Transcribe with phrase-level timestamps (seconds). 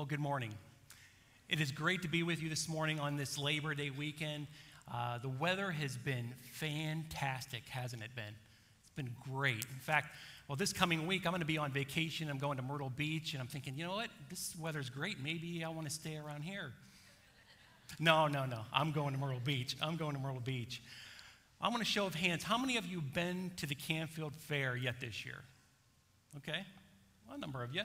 [0.00, 0.54] Well, good morning.
[1.50, 4.46] It is great to be with you this morning on this Labor Day weekend.
[4.90, 8.34] Uh, the weather has been fantastic, hasn't it been?
[8.82, 9.56] It's been great.
[9.56, 10.16] In fact,
[10.48, 12.30] well, this coming week, I'm going to be on vacation.
[12.30, 14.08] I'm going to Myrtle Beach, and I'm thinking, you know what?
[14.30, 15.22] This weather's great.
[15.22, 16.72] Maybe I want to stay around here.
[17.98, 18.62] No, no, no.
[18.72, 19.76] I'm going to Myrtle Beach.
[19.82, 20.80] I'm going to Myrtle Beach.
[21.60, 22.42] I want a show of hands.
[22.42, 25.42] How many of you have been to the Canfield Fair yet this year?
[26.38, 26.64] Okay,
[27.26, 27.82] well, a number of you.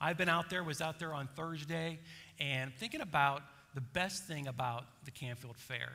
[0.00, 1.98] I've been out there, was out there on Thursday,
[2.38, 3.42] and thinking about
[3.74, 5.92] the best thing about the Canfield Fair.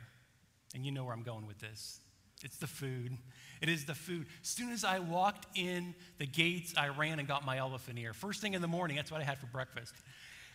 [0.74, 2.00] And you know where I'm going with this.
[2.42, 3.16] It's the food.
[3.62, 4.26] It is the food.
[4.42, 8.12] As soon as I walked in the gates, I ran and got my elephant ear.
[8.12, 9.94] First thing in the morning, that's what I had for breakfast.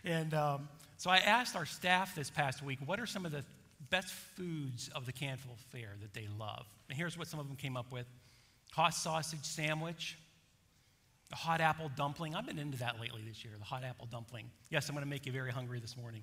[0.04, 3.44] And um, so I asked our staff this past week, what are some of the
[3.90, 6.66] best foods of the Canfield Fair that they love?
[6.88, 8.06] And here's what some of them came up with
[8.72, 10.16] hot sausage sandwich,
[11.30, 12.34] the hot apple dumpling.
[12.34, 14.50] I've been into that lately this year, the hot apple dumpling.
[14.68, 16.22] Yes, I'm going to make you very hungry this morning.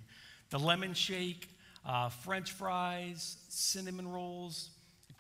[0.50, 1.50] The lemon shake,
[1.86, 4.70] uh, french fries, cinnamon rolls,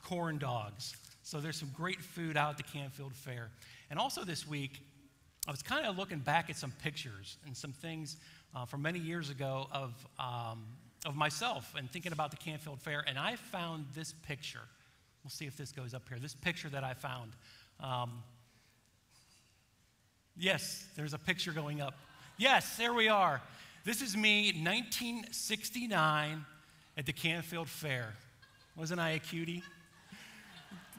[0.03, 0.95] corn dogs.
[1.23, 3.49] So there's some great food out at the Canfield Fair.
[3.89, 4.81] And also this week,
[5.47, 8.17] I was kind of looking back at some pictures and some things
[8.53, 10.65] uh, from many years ago of, um,
[11.05, 13.05] of myself and thinking about the Canfield Fair.
[13.07, 14.67] And I found this picture.
[15.23, 16.19] We'll see if this goes up here.
[16.19, 17.31] This picture that I found.
[17.79, 18.23] Um,
[20.39, 21.95] Yes, there's a picture going up.
[22.37, 23.41] Yes, there we are.
[23.83, 26.45] This is me, 1969,
[26.95, 28.13] at the Canfield Fair.
[28.75, 29.63] Wasn't I a cutie?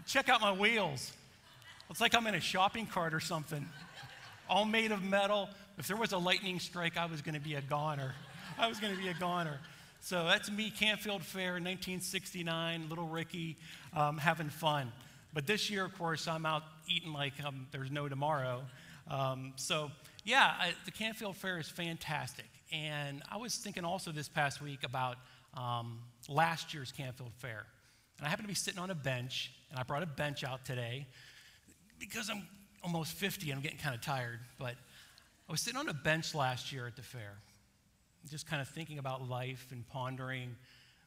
[0.06, 1.12] Check out my wheels.
[1.88, 3.64] It's like I'm in a shopping cart or something.
[4.50, 5.48] All made of metal.
[5.78, 8.14] If there was a lightning strike, I was going to be a goner.
[8.58, 9.60] I was going to be a goner.
[10.00, 13.56] So that's me, Canfield Fair, 1969, little Ricky,
[13.94, 14.90] um, having fun.
[15.32, 18.62] But this year, of course, I'm out eating like um, there's no tomorrow.
[19.10, 19.90] Um, so,
[20.24, 22.46] yeah, I, the Canfield Fair is fantastic.
[22.72, 25.16] And I was thinking also this past week about
[25.54, 27.64] um, last year's Canfield Fair.
[28.18, 30.64] And I happened to be sitting on a bench, and I brought a bench out
[30.64, 31.06] today
[31.98, 32.46] because I'm
[32.82, 34.40] almost 50 and I'm getting kind of tired.
[34.58, 34.74] But
[35.48, 37.38] I was sitting on a bench last year at the fair,
[38.30, 40.56] just kind of thinking about life and pondering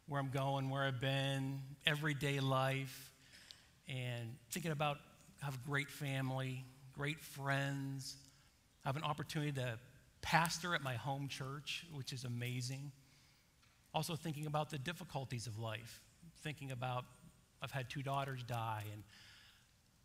[0.07, 3.11] where I'm going, where I've been, everyday life,
[3.87, 4.97] and thinking about
[5.41, 6.63] have a great family,
[7.01, 8.15] great friends.
[8.85, 9.79] I have an opportunity to
[10.21, 12.91] pastor at my home church, which is amazing.
[13.91, 15.99] Also, thinking about the difficulties of life,
[16.43, 17.05] thinking about
[17.59, 19.01] I've had two daughters die and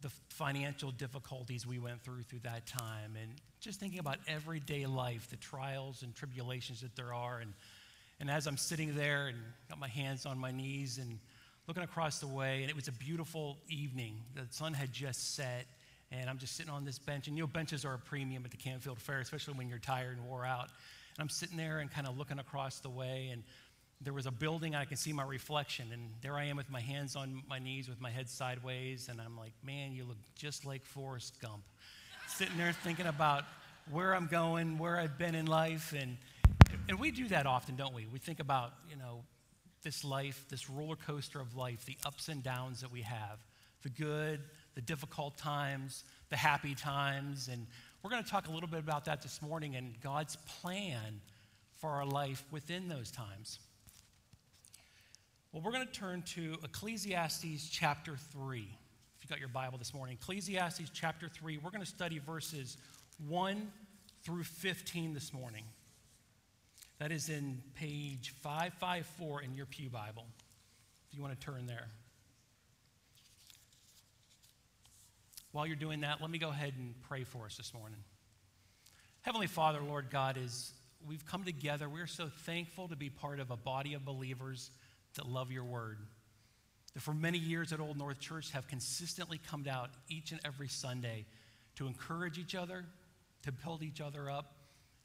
[0.00, 3.30] the financial difficulties we went through through that time, and
[3.60, 7.40] just thinking about everyday life, the trials and tribulations that there are.
[7.40, 7.52] And,
[8.20, 9.36] and as I'm sitting there and
[9.68, 11.18] got my hands on my knees and
[11.68, 14.22] looking across the way, and it was a beautiful evening.
[14.34, 15.66] The sun had just set,
[16.12, 17.28] and I'm just sitting on this bench.
[17.28, 20.16] And you know, benches are a premium at the Canfield Fair, especially when you're tired
[20.16, 20.64] and wore out.
[20.64, 23.42] And I'm sitting there and kind of looking across the way, and
[24.00, 25.86] there was a building, I can see my reflection.
[25.92, 29.08] And there I am with my hands on my knees, with my head sideways.
[29.08, 31.62] And I'm like, man, you look just like Forrest Gump.
[32.28, 33.44] sitting there thinking about
[33.90, 35.94] where I'm going, where I've been in life.
[35.98, 36.16] And,
[36.88, 38.06] and we do that often, don't we?
[38.06, 39.22] We think about, you know,
[39.82, 43.38] this life, this roller coaster of life, the ups and downs that we have,
[43.82, 44.40] the good,
[44.76, 47.48] the difficult times, the happy times.
[47.48, 47.66] And
[48.02, 51.20] we're going to talk a little bit about that this morning and God's plan
[51.80, 53.58] for our life within those times.
[55.50, 58.60] Well, we're going to turn to Ecclesiastes chapter 3.
[58.60, 62.76] If you got your Bible this morning, Ecclesiastes chapter 3, we're going to study verses
[63.26, 63.72] 1
[64.22, 65.64] through 15 this morning.
[66.98, 70.26] That is in page 554 in your Pew Bible,
[71.08, 71.88] if you want to turn there.
[75.56, 78.00] While you're doing that, let me go ahead and pray for us this morning.
[79.22, 80.74] Heavenly Father, Lord God, is
[81.08, 81.88] we've come together.
[81.88, 84.70] We're so thankful to be part of a body of believers
[85.14, 85.96] that love your word.
[86.92, 90.68] That for many years at Old North Church have consistently come out each and every
[90.68, 91.24] Sunday
[91.76, 92.84] to encourage each other,
[93.44, 94.52] to build each other up,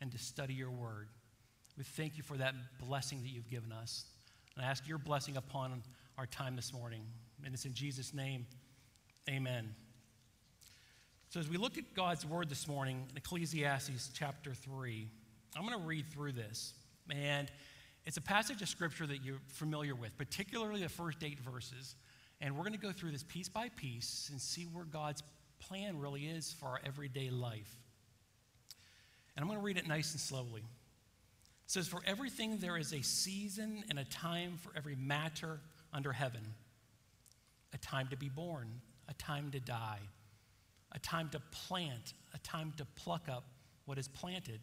[0.01, 1.07] and to study your word.
[1.77, 4.03] We thank you for that blessing that you've given us.
[4.57, 5.81] And I ask your blessing upon
[6.17, 7.03] our time this morning.
[7.45, 8.45] And it's in Jesus' name,
[9.29, 9.75] amen.
[11.31, 15.07] So, as we look at God's word this morning in Ecclesiastes chapter 3,
[15.55, 16.73] I'm going to read through this.
[17.09, 17.49] And
[18.05, 21.95] it's a passage of scripture that you're familiar with, particularly the first eight verses.
[22.41, 25.23] And we're going to go through this piece by piece and see where God's
[25.61, 27.77] plan really is for our everyday life.
[29.37, 30.63] And I'm going to read it nice and slowly.
[30.63, 35.61] It says, For everything there is a season and a time for every matter
[35.93, 36.41] under heaven
[37.73, 40.01] a time to be born, a time to die
[40.93, 43.43] a time to plant, a time to pluck up
[43.85, 44.59] what is planted,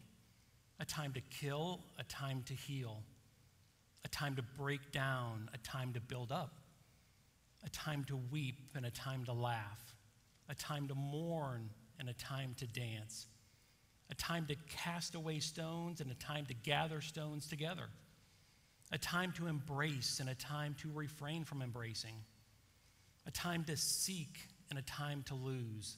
[0.79, 3.03] a time to kill, a time to heal,
[4.05, 6.53] a time to break down, a time to build up,
[7.65, 9.95] a time to weep and a time to laugh,
[10.47, 13.27] a time to mourn and a time to dance,
[14.09, 17.89] a time to cast away stones and a time to gather stones together,
[18.91, 22.15] a time to embrace and a time to refrain from embracing,
[23.27, 25.97] a time to seek and a time to lose,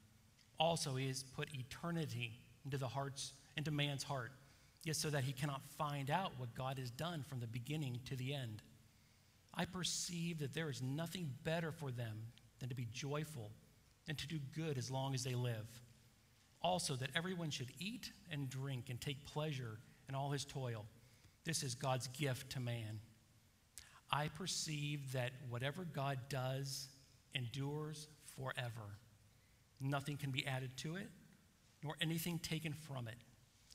[0.61, 4.31] Also, He has put eternity into the hearts, into man's heart
[4.83, 8.15] yet so that he cannot find out what God has done from the beginning to
[8.15, 8.61] the end.
[9.53, 12.17] I perceive that there is nothing better for them
[12.59, 13.51] than to be joyful
[14.07, 15.67] and to do good as long as they live.
[16.61, 20.85] Also, that everyone should eat and drink and take pleasure in all his toil.
[21.43, 22.99] This is God's gift to man.
[24.11, 26.87] I perceive that whatever God does
[27.33, 28.97] endures forever.
[29.81, 31.09] Nothing can be added to it,
[31.83, 33.15] nor anything taken from it.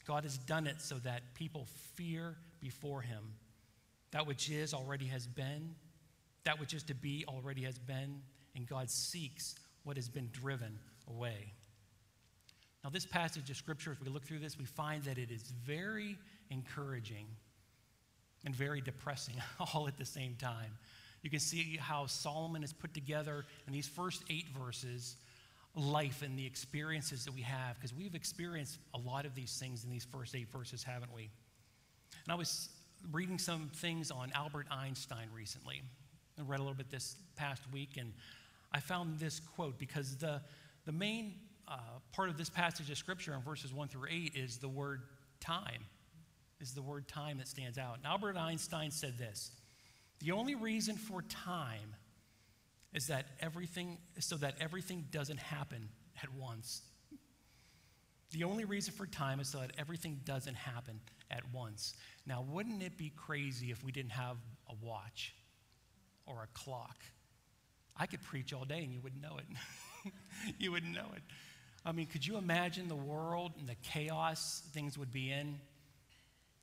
[0.07, 3.35] God has done it so that people fear before him.
[4.13, 5.75] That which is already has been,
[6.45, 8.23] that which is to be already has been,
[8.55, 11.53] and God seeks what has been driven away.
[12.85, 15.53] Now, this passage of Scripture, as we look through this, we find that it is
[15.65, 16.17] very
[16.51, 17.27] encouraging
[18.45, 19.35] and very depressing
[19.75, 20.79] all at the same time.
[21.23, 25.17] You can see how Solomon has put together in these first eight verses
[25.77, 29.85] life and the experiences that we have, because we've experienced a lot of these things
[29.85, 31.31] in these first eight verses, haven't we?
[32.25, 32.71] And I was
[33.13, 35.83] reading some things on Albert Einstein recently.
[36.39, 38.13] I read a little bit this past week, and
[38.73, 40.41] I found this quote because the,
[40.87, 41.35] the main
[41.69, 41.77] uh,
[42.13, 45.03] part of this passage of Scripture in verses 1 through 8 is the word
[45.41, 45.85] time,
[46.61, 47.97] is the word time that stands out.
[47.99, 49.51] And Albert Einstein said this
[50.21, 51.95] The only reason for time
[52.95, 55.89] is that everything, so that everything doesn't happen
[56.23, 56.83] at once.
[58.33, 61.01] The only reason for time is so that everything doesn't happen
[61.31, 61.95] at once.
[62.27, 64.37] Now, wouldn't it be crazy if we didn't have
[64.69, 65.35] a watch
[66.27, 66.97] or a clock?
[67.97, 70.13] I could preach all day and you wouldn't know it.
[70.59, 71.23] you wouldn't know it.
[71.85, 75.59] I mean, could you imagine the world and the chaos things would be in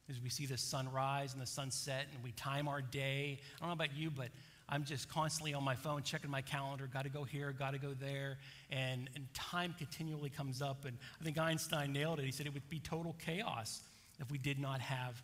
[0.10, 3.40] as we see the sunrise and the sunset and we time our day?
[3.58, 4.28] I don't know about you, but
[4.74, 7.78] I'm just constantly on my phone checking my calendar, got to go here, got to
[7.78, 8.40] go there,
[8.72, 10.86] and, and time continually comes up.
[10.86, 12.26] And I think Einstein nailed it.
[12.26, 13.84] He said it would be total chaos
[14.20, 15.22] if we did not have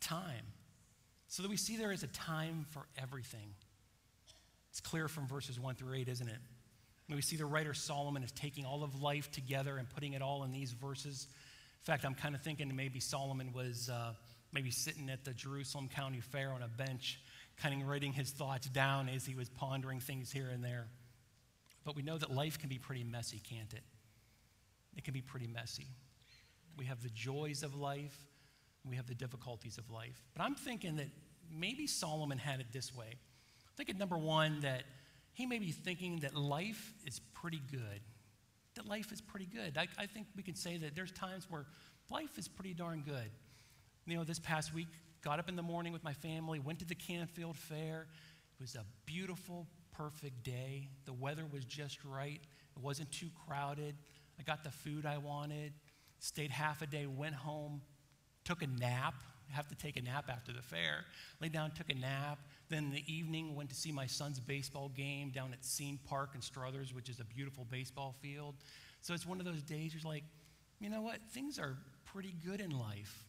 [0.00, 0.44] time.
[1.26, 3.54] So that we see there is a time for everything.
[4.70, 6.38] It's clear from verses 1 through 8, isn't it?
[7.08, 10.22] And we see the writer Solomon is taking all of life together and putting it
[10.22, 11.26] all in these verses.
[11.80, 14.12] In fact, I'm kind of thinking maybe Solomon was uh,
[14.52, 17.18] maybe sitting at the Jerusalem County Fair on a bench
[17.56, 20.86] kind of writing his thoughts down as he was pondering things here and there.
[21.84, 23.82] But we know that life can be pretty messy, can't it?
[24.96, 25.86] It can be pretty messy.
[26.76, 28.16] We have the joys of life,
[28.88, 30.22] we have the difficulties of life.
[30.34, 31.08] But I'm thinking that
[31.50, 33.06] maybe Solomon had it this way.
[33.08, 34.84] I think at number one, that
[35.34, 38.00] he may be thinking that life is pretty good.
[38.74, 39.76] That life is pretty good.
[39.76, 41.66] I, I think we can say that there's times where
[42.10, 43.30] life is pretty darn good.
[44.06, 44.88] You know, this past week,
[45.22, 48.06] got up in the morning with my family, went to the Canfield Fair.
[48.58, 50.88] It was a beautiful, perfect day.
[51.04, 52.40] The weather was just right,
[52.76, 53.94] it wasn't too crowded.
[54.38, 55.72] I got the food I wanted,
[56.18, 57.82] stayed half a day, went home,
[58.44, 59.14] took a nap.
[59.50, 61.04] I have to take a nap after the fair.
[61.40, 62.38] Laid down, took a nap.
[62.70, 66.30] Then in the evening, went to see my son's baseball game down at Cene Park
[66.34, 68.54] in Struthers, which is a beautiful baseball field.
[69.02, 70.24] So it's one of those days you're like,
[70.80, 71.18] you know what?
[71.32, 71.76] Things are
[72.06, 73.24] pretty good in life.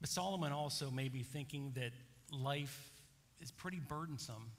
[0.00, 1.92] But Solomon also may be thinking that
[2.30, 2.92] life
[3.40, 4.50] is pretty burdensome.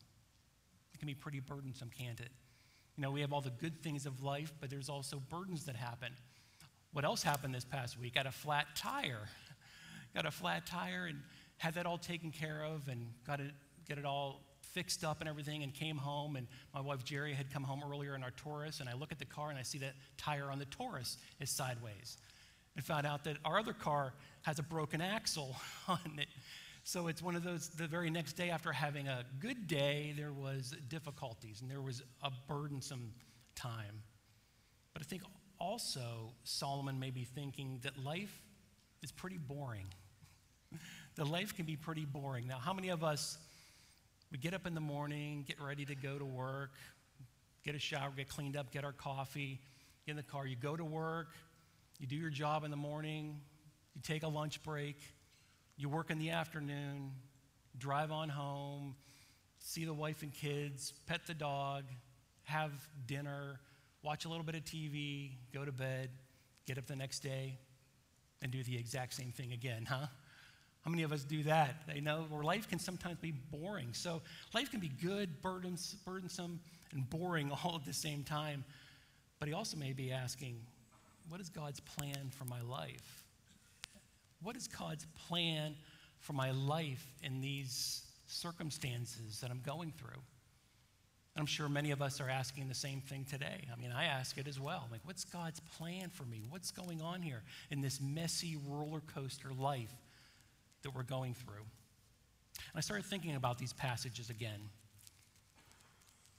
[0.93, 2.31] It can be pretty burdensome, can't it?
[2.98, 5.75] You know, we have all the good things of life, but there's also burdens that
[5.75, 6.12] happen.
[6.91, 8.15] What else happened this past week?
[8.15, 9.29] Got a flat tire.
[10.13, 11.19] got a flat tire and
[11.58, 13.51] had that all taken care of and got it,
[13.88, 14.41] get it all
[14.74, 18.15] fixed up and everything and came home and my wife Jerry had come home earlier
[18.15, 20.60] in our Taurus and I look at the car and I see that tire on
[20.60, 22.17] the Taurus is sideways
[22.79, 25.53] and found out that our other car has a broken axle
[25.89, 26.29] on it.
[26.86, 30.31] So it's one of those, the very next day after having a good day, there
[30.31, 33.12] was difficulties and there was a burdensome
[33.53, 34.01] time.
[34.93, 35.24] But I think
[35.59, 38.41] also Solomon may be thinking that life
[39.03, 39.88] is pretty boring.
[41.15, 42.48] the life can be pretty boring.
[42.48, 43.39] Now, how many of us,
[44.31, 46.71] we get up in the morning, get ready to go to work,
[47.65, 49.59] get a shower, get cleaned up, get our coffee,
[50.05, 51.27] get in the car, you go to work,
[51.99, 53.41] you do your job in the morning,
[53.93, 54.97] you take a lunch break,
[55.77, 57.11] you work in the afternoon,
[57.77, 58.95] drive on home,
[59.59, 61.83] see the wife and kids, pet the dog,
[62.43, 62.71] have
[63.05, 63.59] dinner,
[64.01, 66.09] watch a little bit of TV, go to bed,
[66.65, 67.57] get up the next day,
[68.41, 70.07] and do the exact same thing again, huh?
[70.81, 71.75] How many of us do that?
[71.87, 73.89] They know where life can sometimes be boring.
[73.93, 74.21] So
[74.53, 76.59] life can be good, burdensome,
[76.93, 78.63] and boring all at the same time.
[79.39, 80.61] But he also may be asking,
[81.29, 83.24] what is God's plan for my life?
[84.41, 85.75] What is God's plan
[86.19, 90.21] for my life in these circumstances that I'm going through?
[91.38, 93.65] I'm sure many of us are asking the same thing today.
[93.71, 94.88] I mean, I ask it as well.
[94.91, 96.43] Like, what's God's plan for me?
[96.50, 99.93] What's going on here in this messy roller coaster life
[100.81, 101.63] that we're going through?
[102.55, 104.59] And I started thinking about these passages again.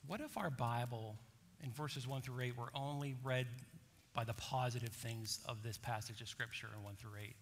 [0.07, 1.17] What if our Bible
[1.63, 3.47] in verses 1 through 8 were only read
[4.15, 7.35] by the positive things of this passage of Scripture in 1 through 8?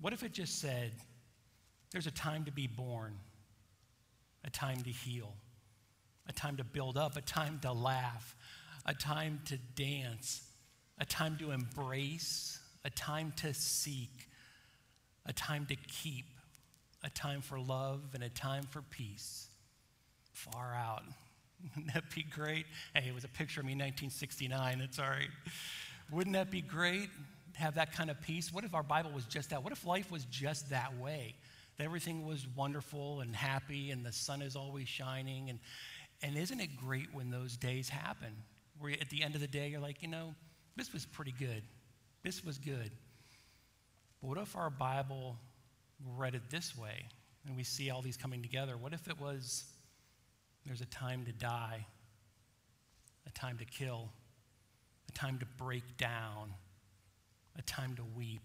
[0.00, 0.92] What if it just said,
[1.92, 3.14] there's a time to be born,
[4.44, 5.34] a time to heal,
[6.28, 8.34] a time to build up, a time to laugh,
[8.86, 10.42] a time to dance,
[10.98, 14.28] a time to embrace, a time to seek,
[15.26, 16.26] a time to keep,
[17.04, 19.48] a time for love, and a time for peace.
[20.32, 21.02] Far out.
[21.76, 22.66] Wouldn't that be great?
[22.94, 24.80] Hey, it was a picture of me in 1969.
[24.80, 25.28] It's all right.
[26.10, 27.08] Wouldn't that be great?
[27.54, 28.52] Have that kind of peace?
[28.52, 29.62] What if our Bible was just that?
[29.62, 31.34] What if life was just that way?
[31.76, 35.50] That everything was wonderful and happy and the sun is always shining.
[35.50, 35.58] And,
[36.22, 38.34] and isn't it great when those days happen?
[38.78, 40.34] Where at the end of the day, you're like, you know,
[40.76, 41.62] this was pretty good.
[42.22, 42.90] This was good.
[44.20, 45.36] But what if our Bible
[46.16, 47.04] read it this way
[47.46, 48.76] and we see all these coming together?
[48.76, 49.64] What if it was
[50.66, 51.86] there's a time to die,
[53.26, 54.10] a time to kill,
[55.08, 56.54] a time to break down,
[57.58, 58.42] a time to weep,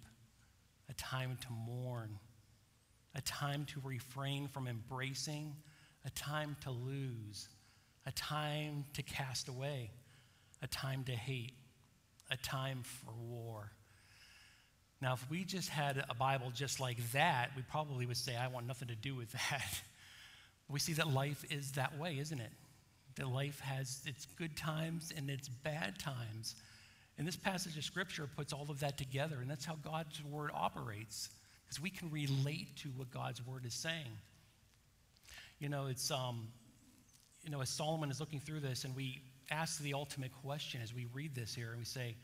[0.90, 2.18] a time to mourn,
[3.16, 5.56] a time to refrain from embracing,
[6.06, 7.48] a time to lose,
[8.06, 9.92] a time to cast away,
[10.62, 11.54] a time to hate,
[12.32, 13.72] a time for war.
[15.02, 18.48] Now, if we just had a Bible just like that, we probably would say, I
[18.48, 19.82] want nothing to do with that.
[20.70, 22.52] We see that life is that way, isn't it?
[23.16, 26.56] That life has its good times and its bad times.
[27.18, 30.52] And this passage of Scripture puts all of that together, and that's how God's Word
[30.54, 31.30] operates,
[31.64, 34.18] because we can relate to what God's Word is saying.
[35.60, 36.48] You know, it's, um,
[37.44, 40.94] you know, as Solomon is looking through this, and we ask the ultimate question as
[40.94, 42.16] we read this here, and we say,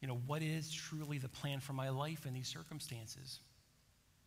[0.00, 3.40] you know, what is truly the plan for my life in these circumstances?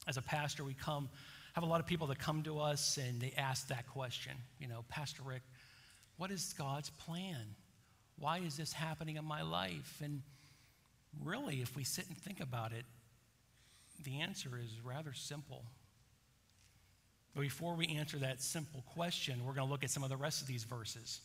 [0.08, 1.10] As a pastor, we come
[1.54, 4.34] have a lot of people that come to us and they ask that question.
[4.60, 5.42] You know, Pastor Rick,
[6.18, 7.56] what is God's plan?
[8.18, 10.00] Why is this happening in my life?
[10.04, 10.22] And
[11.24, 12.86] really, if we sit and think about it,
[14.04, 15.64] the answer is rather simple.
[17.34, 20.18] But before we answer that simple question, we're going to look at some of the
[20.18, 21.22] rest of these verses.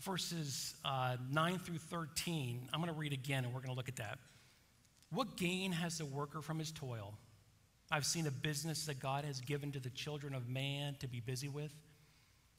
[0.00, 3.88] Verses uh, 9 through 13, I'm going to read again and we're going to look
[3.88, 4.18] at that.
[5.12, 7.14] What gain has the worker from his toil?
[7.90, 11.20] I've seen a business that God has given to the children of man to be
[11.20, 11.72] busy with.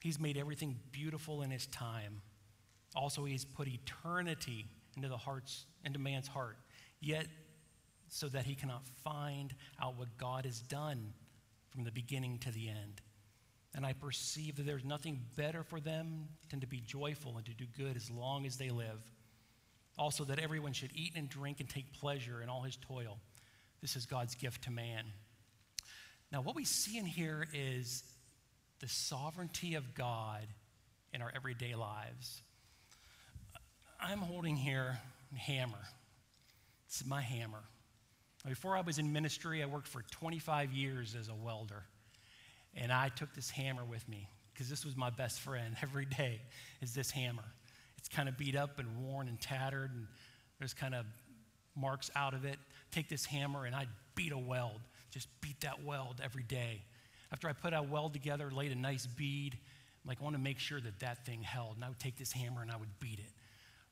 [0.02, 2.22] He's made everything beautiful in his time.
[2.96, 4.66] Also, he's put eternity
[4.98, 6.58] into the hearts, into man's heart.
[7.00, 7.28] Yet,
[8.10, 11.14] so that he cannot find out what God has done
[11.70, 13.02] from the beginning to the end.
[13.74, 17.54] And I perceive that there's nothing better for them than to be joyful and to
[17.54, 19.00] do good as long as they live.
[19.98, 23.20] Also, that everyone should eat and drink and take pleasure in all his toil.
[23.82, 25.06] This is God's gift to man.
[26.32, 28.04] Now, what we see in here is
[28.80, 30.48] the sovereignty of God
[31.14, 32.42] in our everyday lives.
[34.00, 35.00] I'm holding here
[35.34, 35.82] a hammer.
[36.88, 37.64] This is my hammer.
[38.48, 41.84] Before I was in ministry, I worked for 25 years as a welder.
[42.76, 46.42] And I took this hammer with me because this was my best friend every day
[46.82, 47.44] is this hammer.
[47.98, 50.08] It's kind of beat up and worn and tattered and
[50.60, 51.06] there's kind of
[51.76, 52.58] marks out of it.
[52.92, 56.82] Take this hammer and I'd beat a weld just beat that weld every day.
[57.32, 59.58] After I put a weld together, laid a nice bead,
[60.06, 61.76] like, I want to make sure that that thing held.
[61.76, 63.32] And I would take this hammer and I would beat it.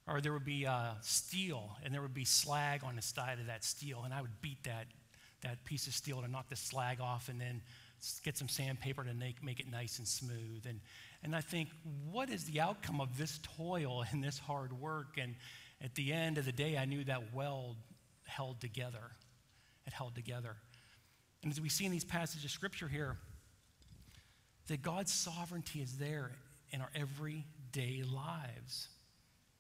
[0.07, 3.45] Or there would be uh, steel, and there would be slag on the side of
[3.45, 4.87] that steel, and I would beat that,
[5.41, 7.61] that piece of steel to knock the slag off, and then
[8.23, 10.65] get some sandpaper to make, make it nice and smooth.
[10.67, 10.79] And,
[11.21, 11.69] and I think,
[12.09, 15.19] what is the outcome of this toil and this hard work?
[15.21, 15.35] And
[15.81, 17.77] at the end of the day, I knew that weld
[18.25, 19.11] held together.
[19.87, 20.55] It held together.
[21.41, 23.17] And as we see in these passages of scripture here,
[24.67, 26.31] that God's sovereignty is there
[26.71, 28.89] in our everyday lives.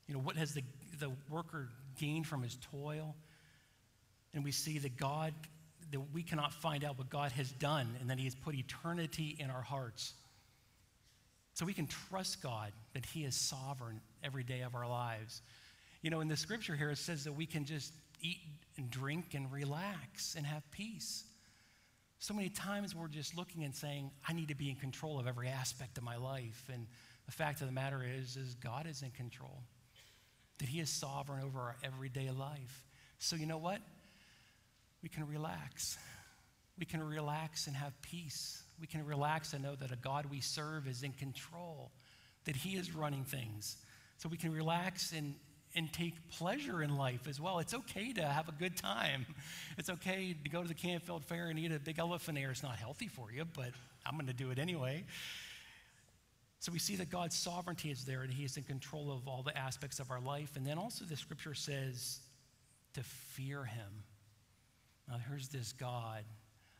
[0.07, 0.63] You know, what has the,
[0.99, 3.15] the worker gained from his toil?
[4.33, 5.33] And we see that God,
[5.91, 9.35] that we cannot find out what God has done, and that He has put eternity
[9.39, 10.13] in our hearts.
[11.53, 15.41] So we can trust God that He is sovereign every day of our lives.
[16.01, 18.39] You know, in the scripture here, it says that we can just eat
[18.77, 21.25] and drink and relax and have peace.
[22.19, 25.27] So many times we're just looking and saying, I need to be in control of
[25.27, 26.69] every aspect of my life.
[26.73, 26.87] And
[27.25, 29.61] the fact of the matter is, is God is in control.
[30.59, 32.85] That He is sovereign over our everyday life.
[33.19, 33.79] So you know what?
[35.01, 35.97] We can relax.
[36.77, 38.63] We can relax and have peace.
[38.79, 41.91] We can relax and know that a God we serve is in control,
[42.45, 43.77] that He is running things.
[44.17, 45.35] So we can relax and,
[45.75, 47.59] and take pleasure in life as well.
[47.59, 49.25] It's okay to have a good time.
[49.77, 52.51] It's okay to go to the Canfield Fair and eat a big elephant ear.
[52.51, 53.69] It's not healthy for you, but
[54.05, 55.05] I'm going to do it anyway.
[56.59, 59.43] So we see that God's sovereignty is there and He is in control of all
[59.43, 60.55] the aspects of our life.
[60.55, 62.19] And then also the scripture says
[62.93, 64.03] to fear Him.
[65.07, 66.23] Now here's this God,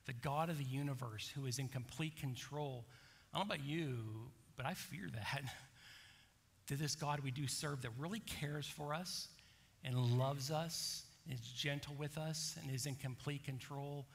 [0.05, 2.85] the God of the universe who is in complete control.
[3.33, 5.43] I don't know about you, but I fear that.
[6.69, 9.27] to this God we do serve that really cares for us
[9.83, 14.05] and loves us, and is gentle with us, and is in complete control.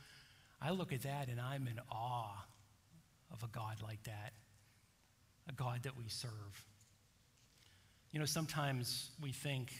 [0.62, 2.44] I look at that and I'm in awe
[3.32, 4.32] of a God like that,
[5.48, 6.30] a God that we serve.
[8.12, 9.72] You know, sometimes we think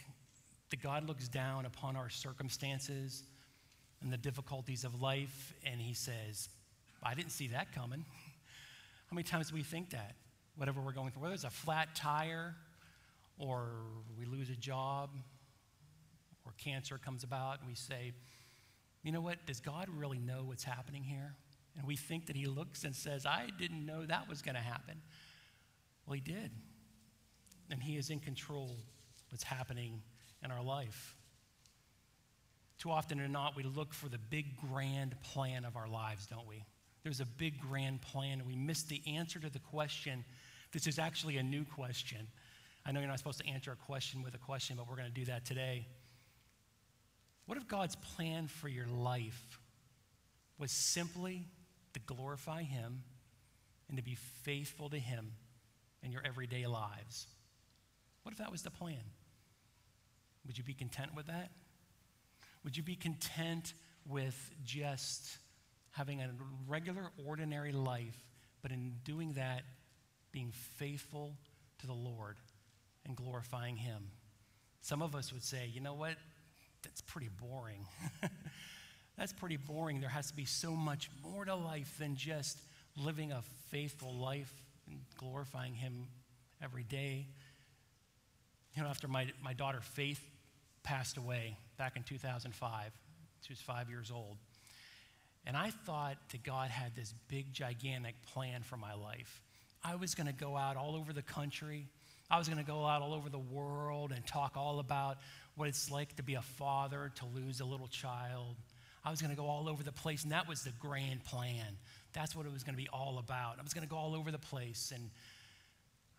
[0.70, 3.22] that God looks down upon our circumstances
[4.02, 6.48] and the difficulties of life, and He says,
[7.04, 8.04] I didn't see that coming.
[9.10, 10.16] How many times do we think that?
[10.56, 12.56] Whatever we're going through, whether it's a flat tire,
[13.38, 13.68] or
[14.18, 15.10] we lose a job,
[16.44, 18.12] or cancer comes about, and we say,
[19.02, 19.44] you know what?
[19.46, 21.34] Does God really know what's happening here?
[21.76, 24.60] And we think that He looks and says, I didn't know that was going to
[24.60, 25.00] happen.
[26.06, 26.50] Well, He did.
[27.70, 28.76] And He is in control
[29.30, 30.02] what's happening
[30.44, 31.16] in our life.
[32.78, 36.46] Too often or not, we look for the big grand plan of our lives, don't
[36.46, 36.64] we?
[37.02, 40.24] There's a big grand plan, and we miss the answer to the question.
[40.72, 42.26] This is actually a new question.
[42.86, 45.08] I know you're not supposed to answer a question with a question, but we're going
[45.08, 45.86] to do that today.
[47.46, 49.58] What if God's plan for your life
[50.58, 51.46] was simply
[51.94, 53.02] to glorify Him
[53.88, 55.32] and to be faithful to Him
[56.02, 57.26] in your everyday lives?
[58.22, 59.02] What if that was the plan?
[60.46, 61.50] Would you be content with that?
[62.64, 63.74] Would you be content
[64.06, 65.38] with just
[65.90, 66.30] having a
[66.66, 68.18] regular, ordinary life,
[68.62, 69.62] but in doing that,
[70.32, 71.36] being faithful
[71.78, 72.36] to the Lord?
[73.06, 74.10] And glorifying Him.
[74.80, 76.16] Some of us would say, you know what?
[76.82, 77.86] That's pretty boring.
[79.18, 80.00] That's pretty boring.
[80.00, 82.58] There has to be so much more to life than just
[82.96, 84.52] living a faithful life
[84.88, 86.06] and glorifying Him
[86.62, 87.28] every day.
[88.74, 90.20] You know, after my, my daughter Faith
[90.82, 92.92] passed away back in 2005,
[93.40, 94.36] she was five years old.
[95.46, 99.42] And I thought that God had this big, gigantic plan for my life.
[99.82, 101.88] I was going to go out all over the country.
[102.30, 105.18] I was going to go out all over the world and talk all about
[105.56, 108.56] what it's like to be a father, to lose a little child.
[109.04, 111.66] I was going to go all over the place, and that was the grand plan.
[112.14, 113.58] That's what it was going to be all about.
[113.58, 115.10] I was going to go all over the place, and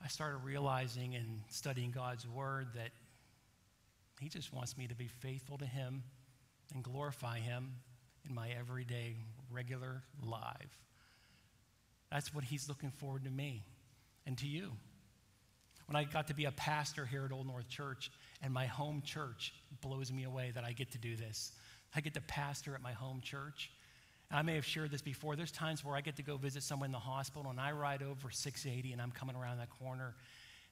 [0.03, 2.91] I started realizing and studying God's word that
[4.19, 6.03] He just wants me to be faithful to Him
[6.73, 7.73] and glorify Him
[8.27, 9.15] in my everyday,
[9.49, 10.77] regular life.
[12.11, 13.63] That's what He's looking forward to me
[14.27, 14.73] and to you
[15.88, 19.02] when I got to be a pastor here at Old North Church, and my home
[19.06, 21.52] church blows me away that I get to do this.
[21.95, 23.71] I get to pastor at my home church.
[24.32, 25.36] And I may have shared this before.
[25.36, 28.02] There's times where I get to go visit someone in the hospital, and I ride
[28.02, 30.15] over 680, and I'm coming around that corner,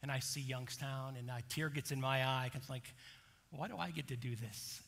[0.01, 2.49] and I see Youngstown, and a tear gets in my eye.
[2.53, 2.91] It's like,
[3.51, 4.81] why do I get to do this?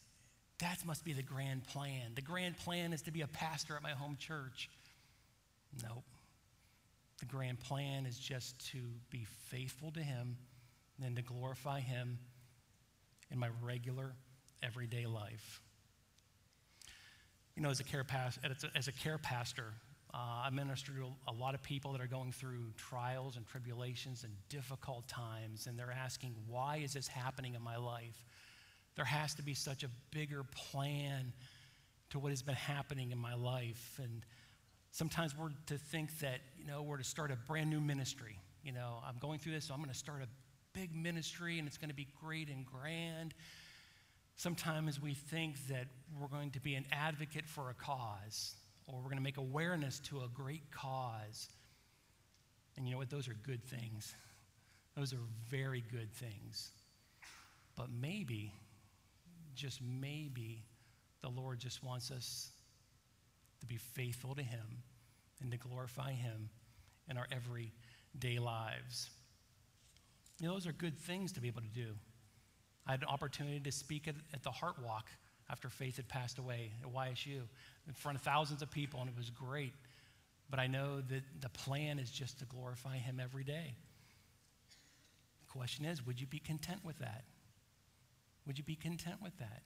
[0.59, 2.13] That must be the grand plan.
[2.15, 4.69] The grand plan is to be a pastor at my home church.
[5.83, 6.03] Nope.
[7.19, 10.37] The grand plan is just to be faithful to Him
[11.03, 12.19] and to glorify Him
[13.31, 14.15] in my regular,
[14.61, 15.61] everyday life.
[17.55, 18.39] You know, as a care, pas-
[18.75, 19.73] as a care pastor,
[20.13, 24.23] uh, I minister to a lot of people that are going through trials and tribulations
[24.23, 28.25] and difficult times, and they're asking, why is this happening in my life?
[28.95, 31.33] There has to be such a bigger plan
[32.09, 33.99] to what has been happening in my life.
[34.01, 34.21] And
[34.95, 38.39] Sometimes we're to think that, you know, we're to start a brand new ministry.
[38.63, 40.27] You know, I'm going through this, so I'm going to start a
[40.73, 43.35] big ministry and it's going to be great and grand.
[44.35, 45.85] Sometimes we think that
[46.19, 48.55] we're going to be an advocate for a cause,
[48.87, 51.49] or we're going to make awareness to a great cause.
[52.75, 53.11] And you know what?
[53.11, 54.15] Those are good things.
[54.97, 56.71] Those are very good things.
[57.75, 58.51] But maybe,
[59.53, 60.63] just maybe,
[61.21, 62.49] the Lord just wants us
[63.59, 64.81] to be faithful to Him
[65.41, 66.49] and to glorify Him
[67.09, 69.09] in our everyday lives.
[70.39, 71.93] You know, those are good things to be able to do.
[72.87, 75.09] I had an opportunity to speak at, at the Heart Walk
[75.49, 77.41] after Faith had passed away at YSU
[77.87, 79.73] in front of thousands of people, and it was great.
[80.49, 83.75] But I know that the plan is just to glorify Him every day.
[85.39, 87.23] The question is would you be content with that?
[88.45, 89.63] Would you be content with that?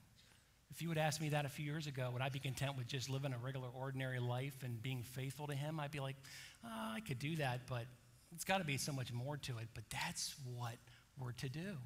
[0.71, 2.87] If you would ask me that a few years ago, would I be content with
[2.87, 5.79] just living a regular, ordinary life and being faithful to Him?
[5.79, 6.15] I'd be like,
[6.63, 7.85] oh, I could do that, but
[8.33, 9.67] it's got to be so much more to it.
[9.73, 10.75] But that's what
[11.19, 11.77] we're to do.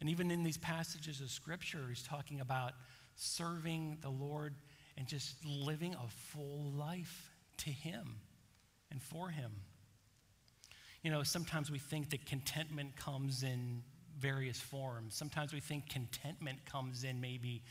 [0.00, 2.72] And even in these passages of Scripture, he's talking about
[3.16, 4.54] serving the Lord
[4.96, 8.16] and just living a full life to Him
[8.90, 9.52] and for Him.
[11.02, 13.82] You know, sometimes we think that contentment comes in
[14.18, 15.14] various forms.
[15.14, 17.62] Sometimes we think contentment comes in maybe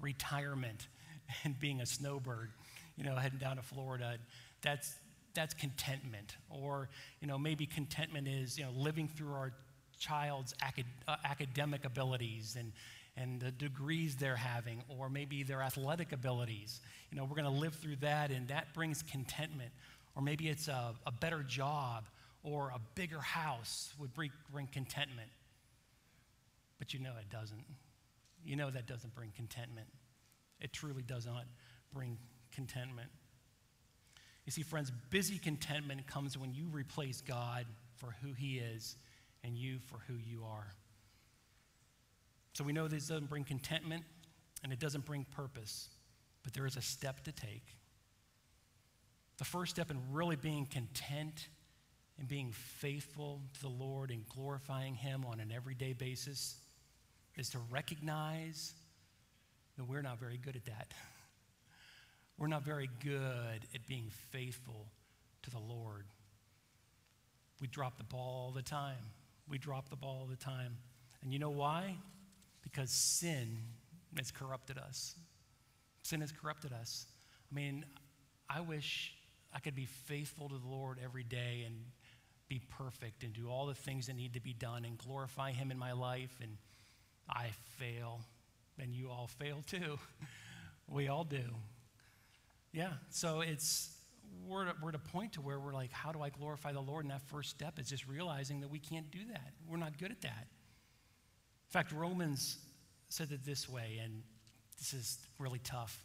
[0.00, 0.88] retirement
[1.44, 2.50] and being a snowbird,
[2.96, 4.18] you know, heading down to Florida.
[4.62, 4.94] That's,
[5.34, 6.36] that's contentment.
[6.50, 6.88] Or,
[7.20, 9.52] you know, maybe contentment is, you know, living through our
[9.98, 12.72] child's acad- uh, academic abilities and,
[13.16, 16.80] and the degrees they're having, or maybe their athletic abilities.
[17.10, 19.70] You know, we're going to live through that, and that brings contentment.
[20.14, 22.04] Or maybe it's a, a better job
[22.42, 25.28] or a bigger house would bring, bring contentment.
[26.78, 27.64] But you know it doesn't.
[28.46, 29.88] You know that doesn't bring contentment.
[30.60, 31.44] It truly does not
[31.92, 32.16] bring
[32.52, 33.08] contentment.
[34.44, 38.96] You see, friends, busy contentment comes when you replace God for who He is
[39.42, 40.72] and you for who you are.
[42.52, 44.04] So we know this doesn't bring contentment
[44.62, 45.88] and it doesn't bring purpose,
[46.42, 47.66] but there is a step to take.
[49.38, 51.48] The first step in really being content
[52.18, 56.56] and being faithful to the Lord and glorifying Him on an everyday basis
[57.36, 58.72] is to recognize
[59.76, 60.92] that we're not very good at that.
[62.38, 64.88] We're not very good at being faithful
[65.42, 66.04] to the Lord.
[67.62, 68.98] We drop the ball all the time.
[69.48, 70.76] We drop the ball all the time.
[71.22, 71.96] And you know why?
[72.62, 73.56] Because sin
[74.18, 75.14] has corrupted us.
[76.02, 77.06] Sin has corrupted us.
[77.50, 77.86] I mean,
[78.50, 79.14] I wish
[79.54, 81.74] I could be faithful to the Lord every day and
[82.48, 85.70] be perfect and do all the things that need to be done and glorify Him
[85.70, 86.36] in my life.
[86.42, 86.58] And
[87.28, 88.20] I fail,
[88.78, 89.98] and you all fail too.
[90.88, 91.44] we all do.
[92.72, 93.90] Yeah, so it's
[94.46, 97.04] we're, we're at a point to where we're like, how do I glorify the Lord?
[97.04, 99.52] And that first step is just realizing that we can't do that.
[99.68, 100.46] We're not good at that.
[101.68, 102.58] In fact, Romans
[103.08, 104.22] said it this way, and
[104.78, 106.04] this is really tough.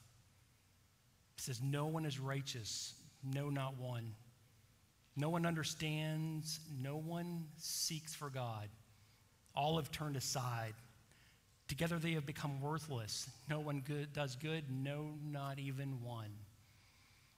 [1.38, 4.13] It says, No one is righteous, no, not one.
[5.15, 8.69] No one understands, no one seeks for God.
[9.53, 10.73] All have turned aside.
[11.71, 13.29] Together they have become worthless.
[13.49, 16.27] No one good, does good, no, not even one.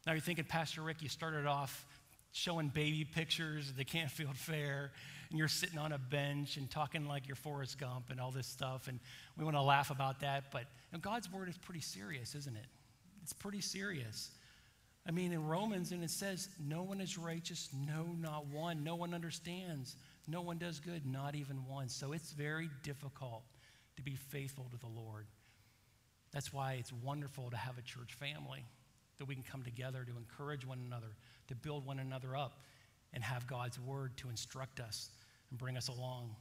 [0.08, 1.86] Now you're thinking, Pastor Rick, you started off
[2.32, 4.92] showing baby pictures at the Canfield Fair,
[5.30, 8.48] and you're sitting on a bench and talking like you're Forrest Gump and all this
[8.48, 9.00] stuff, and
[9.38, 12.58] we want to laugh about that, but you know, God's word is pretty serious, isn't
[12.58, 12.66] it?
[13.22, 14.32] It's pretty serious.
[15.08, 18.84] I mean, in Romans, and it says, No one is righteous, no, not one.
[18.84, 19.96] No one understands,
[20.28, 21.88] no one does good, not even one.
[21.88, 23.44] So it's very difficult
[23.96, 25.28] to be faithful to the Lord.
[26.32, 28.66] That's why it's wonderful to have a church family
[29.20, 31.16] that we can come together to encourage one another,
[31.48, 32.64] to build one another up,
[33.14, 35.10] and have God's word to instruct us
[35.50, 36.36] and bring us along.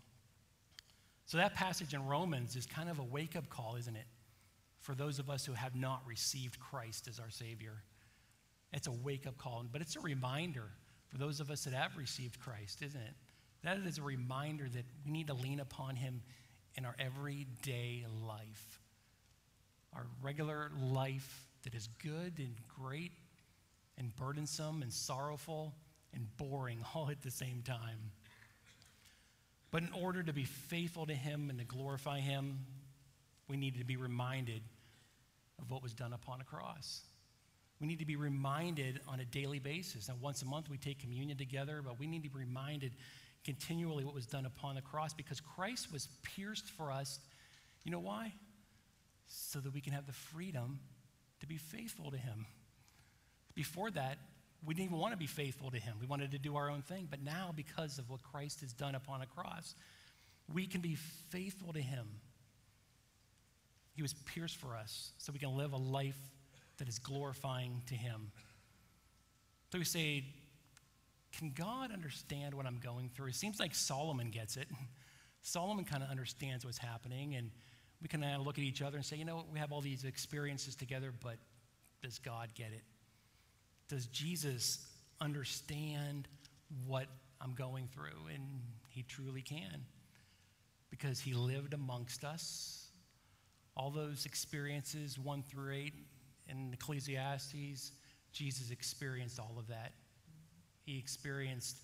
[1.27, 4.07] So, that passage in Romans is kind of a wake up call, isn't it?
[4.81, 7.83] For those of us who have not received Christ as our Savior.
[8.73, 10.71] It's a wake up call, but it's a reminder
[11.09, 13.15] for those of us that have received Christ, isn't it?
[13.63, 16.23] That is a reminder that we need to lean upon Him
[16.77, 18.81] in our everyday life,
[19.95, 23.13] our regular life that is good and great
[23.99, 25.75] and burdensome and sorrowful
[26.15, 28.13] and boring all at the same time.
[29.71, 32.59] But in order to be faithful to Him and to glorify Him,
[33.49, 34.63] we need to be reminded
[35.61, 37.03] of what was done upon a cross.
[37.81, 40.09] We need to be reminded on a daily basis.
[40.09, 42.93] Now, once a month we take communion together, but we need to be reminded
[43.45, 47.19] continually what was done upon the cross because Christ was pierced for us.
[47.85, 48.33] You know why?
[49.27, 50.81] So that we can have the freedom
[51.41, 52.47] to be faithful to Him.
[53.55, 54.19] Before that,
[54.65, 55.97] we didn't even want to be faithful to Him.
[56.01, 57.09] We wanted to do our own thing.
[57.11, 59.75] But now, because of what Christ has done upon a cross,
[60.53, 60.97] we can be
[61.31, 62.07] faithful to Him.
[63.95, 66.19] He was pierced for us so we can live a life
[66.79, 68.31] that is glorifying to Him.
[69.73, 70.25] So we say,
[71.37, 73.29] can God understand what I'm going through?
[73.29, 74.69] It seems like Solomon gets it.
[75.43, 77.51] Solomon kind of understands what's happening, and
[78.01, 79.81] we can kind of look at each other and say, you know, we have all
[79.81, 81.37] these experiences together, but
[82.03, 82.83] does God get it?
[83.89, 84.87] Does Jesus
[85.21, 86.29] understand
[86.87, 87.07] what
[87.41, 88.29] I'm going through?
[88.33, 89.85] And he truly can
[90.91, 92.89] because he lived amongst us.
[93.77, 95.95] All those experiences, one through eight
[96.49, 97.93] in Ecclesiastes,
[98.33, 99.93] Jesus experienced all of that.
[100.85, 101.79] He experienced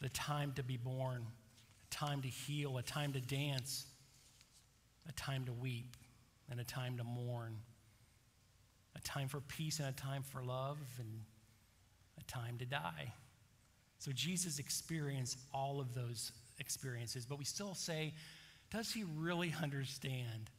[0.00, 1.26] the time to be born,
[1.84, 3.86] a time to heal, a time to dance,
[5.08, 5.96] a time to weep,
[6.50, 7.56] and a time to mourn,
[8.96, 11.20] a time for peace and a time for love, and
[12.18, 13.12] a time to die.
[13.98, 18.14] So Jesus experienced all of those experiences, but we still say,
[18.70, 20.50] does he really understand?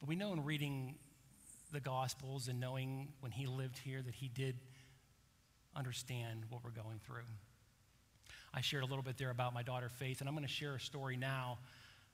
[0.00, 0.94] But we know in reading
[1.72, 4.56] the Gospels and knowing when he lived here that he did
[5.76, 7.22] understand what we're going through.
[8.54, 10.74] I shared a little bit there about my daughter Faith, and I'm going to share
[10.74, 11.58] a story now,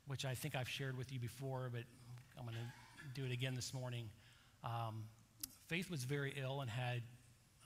[0.08, 1.82] which I think I've shared with you before, but
[2.38, 4.08] I'm going to do it again this morning.
[4.64, 5.04] Um,
[5.68, 7.02] Faith was very ill and had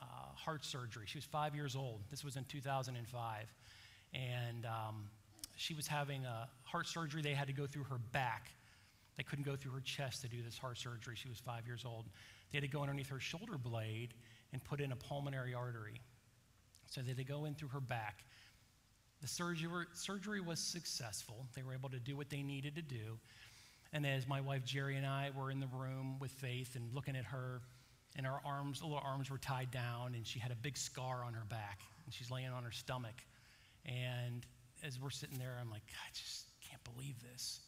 [0.02, 0.04] uh,
[0.34, 1.04] heart surgery.
[1.06, 2.00] She was five years old.
[2.10, 3.54] This was in 2005.
[4.14, 5.08] And um,
[5.56, 7.22] she was having a heart surgery.
[7.22, 8.50] They had to go through her back.
[9.16, 11.16] They couldn't go through her chest to do this heart surgery.
[11.16, 12.04] She was five years old.
[12.52, 14.14] They had to go underneath her shoulder blade
[14.56, 16.00] and put in a pulmonary artery.
[16.86, 18.24] So that they go in through her back.
[19.20, 21.46] The surgery, surgery was successful.
[21.54, 23.18] They were able to do what they needed to do.
[23.92, 27.16] And as my wife Jerry and I were in the room with Faith and looking
[27.16, 27.60] at her,
[28.16, 31.34] and her arms, little arms were tied down, and she had a big scar on
[31.34, 33.22] her back, and she's laying on her stomach.
[33.84, 34.46] And
[34.82, 37.60] as we're sitting there, I'm like, I just can't believe this.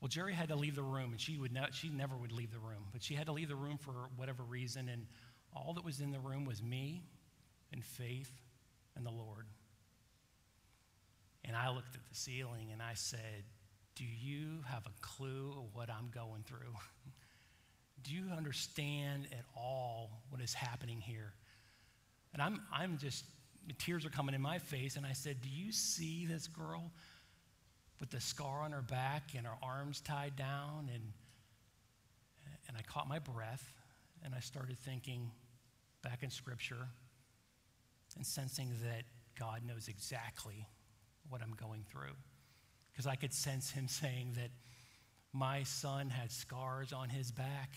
[0.00, 2.50] Well, Jerry had to leave the room, and she would ne- she never would leave
[2.50, 5.06] the room, but she had to leave the room for whatever reason, and
[5.54, 7.04] all that was in the room was me
[7.72, 8.30] and faith
[8.96, 9.46] and the Lord.
[11.44, 13.44] And I looked at the ceiling and I said,
[13.96, 16.74] Do you have a clue of what I'm going through?
[18.02, 21.32] Do you understand at all what is happening here?
[22.32, 23.24] And I'm, I'm just,
[23.78, 24.96] tears are coming in my face.
[24.96, 26.90] And I said, Do you see this girl
[28.00, 30.88] with the scar on her back and her arms tied down?
[30.92, 31.02] And,
[32.68, 33.72] and I caught my breath
[34.24, 35.30] and I started thinking
[36.02, 36.88] back in Scripture
[38.16, 39.04] and sensing that
[39.38, 40.66] God knows exactly
[41.28, 42.14] what I'm going through.
[42.92, 44.50] Because I could sense Him saying that
[45.32, 47.70] my son had scars on his back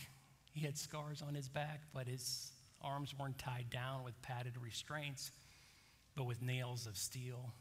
[0.56, 2.50] he had scars on his back, but his
[2.82, 5.32] arms weren't tied down with padded restraints,
[6.16, 7.52] but with nails of steel.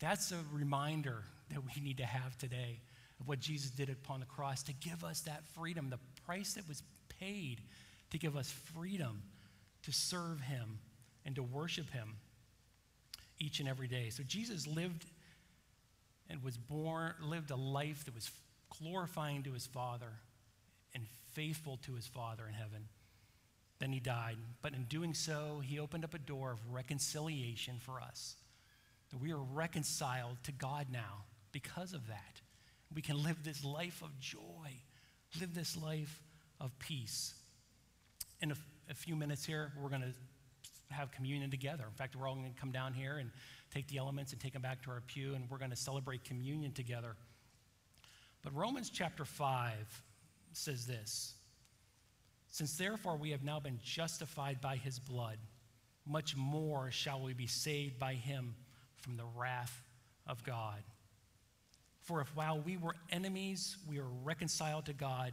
[0.00, 2.80] That's a reminder that we need to have today
[3.20, 6.66] of what Jesus did upon the cross to give us that freedom, the price that
[6.66, 6.82] was
[7.20, 7.60] paid
[8.10, 9.22] to give us freedom
[9.82, 10.78] to serve Him
[11.24, 12.16] and to worship Him
[13.38, 14.10] each and every day.
[14.10, 15.06] So Jesus lived
[16.30, 18.30] and was born, lived a life that was
[18.78, 20.12] glorifying to His Father
[20.94, 22.88] and faithful to his Father in heaven.
[23.78, 24.36] Then he died.
[24.60, 28.36] But in doing so, he opened up a door of reconciliation for us.
[29.10, 32.40] That we are reconciled to God now because of that.
[32.94, 34.70] We can live this life of joy,
[35.40, 36.22] live this life
[36.60, 37.34] of peace.
[38.42, 38.56] In a,
[38.90, 40.12] a few minutes here, we're going to
[40.92, 41.84] have communion together.
[41.88, 43.30] In fact, we're all going to come down here and
[43.72, 46.24] take the elements and take them back to our pew, and we're going to celebrate
[46.24, 47.16] communion together.
[48.42, 50.02] But Romans chapter 5
[50.52, 51.34] says this
[52.48, 55.38] Since therefore we have now been justified by his blood,
[56.04, 58.54] much more shall we be saved by him
[58.96, 59.82] from the wrath
[60.26, 60.82] of God.
[62.02, 65.32] For if while we were enemies, we were reconciled to God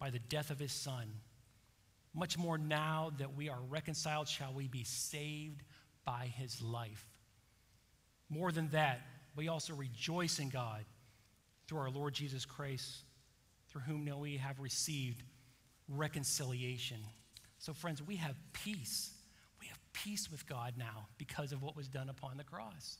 [0.00, 1.06] by the death of his Son,
[2.14, 5.62] much more now that we are reconciled, shall we be saved
[6.04, 7.06] by his life.
[8.28, 9.00] More than that,
[9.36, 10.84] we also rejoice in God
[11.66, 13.04] through our Lord Jesus Christ
[13.68, 15.22] through whom now we have received
[15.88, 16.98] reconciliation.
[17.58, 19.12] So, friends, we have peace.
[19.60, 22.98] We have peace with God now because of what was done upon the cross.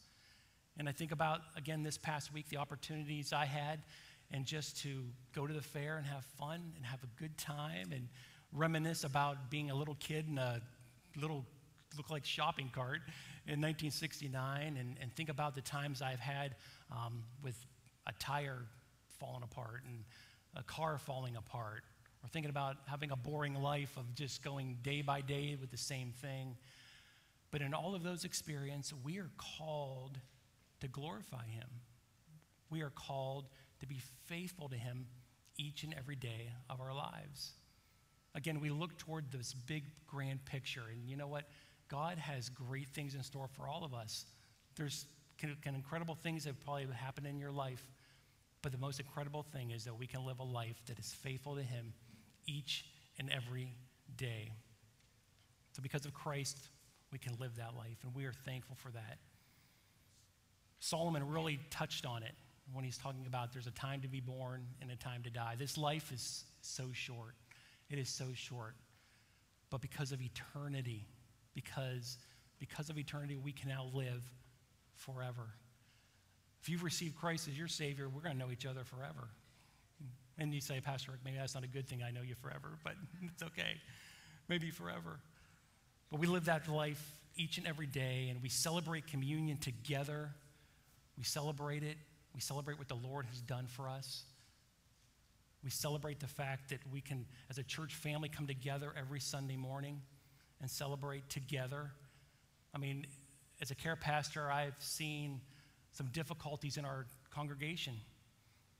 [0.78, 3.82] And I think about, again, this past week, the opportunities I had,
[4.30, 7.92] and just to go to the fair and have fun and have a good time
[7.92, 8.08] and
[8.52, 10.60] reminisce about being a little kid in a
[11.16, 11.44] little,
[11.96, 13.00] look like shopping cart
[13.46, 16.54] in 1969 and, and think about the times I've had
[16.90, 17.56] um, with
[18.06, 18.64] a tire
[19.18, 20.04] falling apart and
[20.56, 21.82] a car falling apart,
[22.22, 25.76] or thinking about having a boring life of just going day by day with the
[25.76, 26.56] same thing.
[27.50, 30.18] But in all of those experiences, we are called
[30.80, 31.68] to glorify Him.
[32.70, 33.46] We are called
[33.80, 35.06] to be faithful to Him
[35.58, 37.52] each and every day of our lives.
[38.34, 41.44] Again, we look toward this big, grand picture, and you know what?
[41.88, 44.24] God has great things in store for all of us.
[44.76, 45.06] There's
[45.38, 47.84] can, can incredible things that probably happen in your life,
[48.62, 51.56] but the most incredible thing is that we can live a life that is faithful
[51.56, 51.92] to Him
[52.46, 52.86] each
[53.18, 53.74] and every
[54.16, 54.52] day.
[55.72, 56.58] So, because of Christ,
[57.12, 59.18] we can live that life, and we are thankful for that.
[60.80, 62.32] Solomon really touched on it
[62.72, 65.54] when he's talking about there's a time to be born and a time to die.
[65.58, 67.34] This life is so short.
[67.92, 68.74] It is so short.
[69.70, 71.06] But because of eternity,
[71.54, 72.16] because,
[72.58, 74.24] because of eternity, we can now live
[74.94, 75.46] forever.
[76.62, 79.28] If you've received Christ as your Savior, we're going to know each other forever.
[80.38, 82.02] And you say, Pastor Rick, maybe that's not a good thing.
[82.02, 83.76] I know you forever, but it's okay.
[84.48, 85.20] Maybe forever.
[86.10, 87.02] But we live that life
[87.36, 90.30] each and every day, and we celebrate communion together.
[91.18, 91.96] We celebrate it.
[92.34, 94.22] We celebrate what the Lord has done for us.
[95.62, 99.56] We celebrate the fact that we can, as a church family, come together every Sunday
[99.56, 100.02] morning
[100.60, 101.92] and celebrate together.
[102.74, 103.06] I mean,
[103.60, 105.40] as a care pastor, I've seen
[105.92, 107.94] some difficulties in our congregation.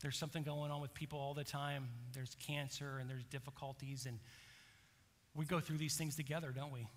[0.01, 1.89] There's something going on with people all the time.
[2.13, 4.19] There's cancer and there's difficulties, and
[5.35, 6.89] we go through these things together, don't we?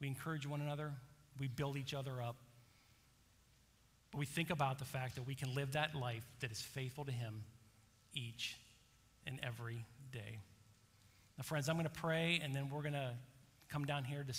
[0.00, 0.92] We encourage one another,
[1.38, 2.36] we build each other up.
[4.12, 7.04] But we think about the fact that we can live that life that is faithful
[7.04, 7.44] to Him
[8.14, 8.56] each
[9.26, 10.38] and every day.
[11.38, 13.12] Now, friends, I'm going to pray, and then we're going to
[13.68, 14.38] come down here to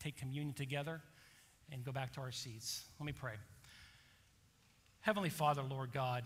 [0.00, 1.00] take communion together
[1.70, 2.84] and go back to our seats.
[2.98, 3.34] Let me pray.
[5.00, 6.24] Heavenly Father, Lord God,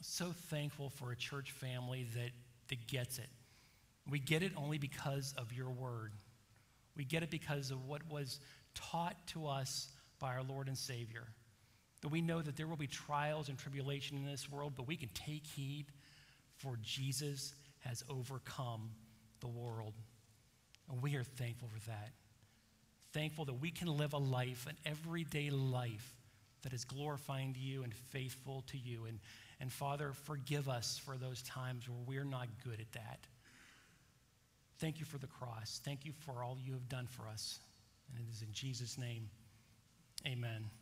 [0.00, 2.30] so thankful for a church family that,
[2.68, 3.28] that gets it.
[4.10, 6.12] We get it only because of your word.
[6.96, 8.40] We get it because of what was
[8.74, 9.88] taught to us
[10.18, 11.28] by our Lord and Savior.
[12.00, 14.96] That we know that there will be trials and tribulation in this world, but we
[14.96, 15.86] can take heed,
[16.62, 18.90] for Jesus has overcome
[19.40, 19.94] the world.
[20.90, 22.12] And we are thankful for that.
[23.12, 26.14] Thankful that we can live a life, an everyday life,
[26.62, 29.04] that is glorifying to you and faithful to you.
[29.06, 29.18] And,
[29.60, 33.18] and Father, forgive us for those times where we're not good at that.
[34.78, 35.80] Thank you for the cross.
[35.84, 37.58] Thank you for all you have done for us.
[38.08, 39.28] And it is in Jesus' name,
[40.26, 40.81] amen.